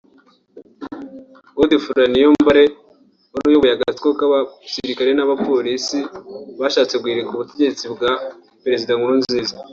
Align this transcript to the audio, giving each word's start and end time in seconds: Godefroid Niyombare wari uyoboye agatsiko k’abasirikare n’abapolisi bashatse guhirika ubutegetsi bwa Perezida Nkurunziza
Godefroid 1.57 2.07
Niyombare 2.11 2.63
wari 3.31 3.45
uyoboye 3.49 3.73
agatsiko 3.75 4.09
k’abasirikare 4.19 5.11
n’abapolisi 5.15 5.97
bashatse 6.59 6.95
guhirika 7.01 7.31
ubutegetsi 7.33 7.83
bwa 7.93 8.11
Perezida 8.63 8.91
Nkurunziza 8.95 9.55